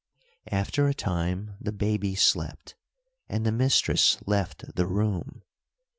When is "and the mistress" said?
3.29-4.17